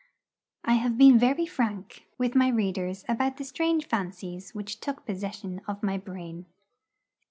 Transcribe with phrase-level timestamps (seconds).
[0.65, 5.61] I have been very frank with my readers about the strange fancies which took possession
[5.67, 6.47] of my brain.